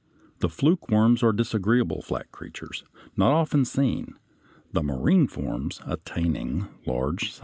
The 0.39 0.47
flukeworms 0.47 1.09
(Fig. 1.19 1.19
61) 1.19 1.29
are 1.29 1.33
disagreeable 1.33 2.01
flat 2.01 2.31
creatures, 2.31 2.83
not 3.15 3.33
often 3.33 3.63
seen, 3.65 4.15
the 4.71 4.81
marine 4.81 5.27
forms 5.27 5.79
attaining 5.85 6.67
large 6.87 7.31
size. 7.31 7.39